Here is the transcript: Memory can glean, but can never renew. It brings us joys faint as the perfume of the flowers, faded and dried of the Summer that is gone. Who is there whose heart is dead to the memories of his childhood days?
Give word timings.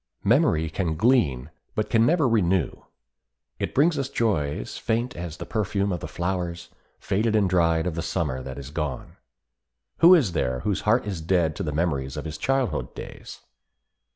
Memory 0.23 0.67
can 0.71 0.95
glean, 0.95 1.51
but 1.75 1.91
can 1.91 2.07
never 2.07 2.27
renew. 2.27 2.71
It 3.59 3.75
brings 3.75 3.99
us 3.99 4.09
joys 4.09 4.75
faint 4.75 5.15
as 5.15 5.37
the 5.37 5.45
perfume 5.45 5.91
of 5.91 5.99
the 5.99 6.07
flowers, 6.07 6.69
faded 6.99 7.35
and 7.35 7.47
dried 7.47 7.85
of 7.85 7.93
the 7.93 8.01
Summer 8.01 8.41
that 8.41 8.57
is 8.57 8.71
gone. 8.71 9.17
Who 9.99 10.15
is 10.15 10.31
there 10.31 10.61
whose 10.61 10.81
heart 10.89 11.05
is 11.05 11.21
dead 11.21 11.55
to 11.57 11.61
the 11.61 11.71
memories 11.71 12.17
of 12.17 12.25
his 12.25 12.39
childhood 12.39 12.95
days? 12.95 13.41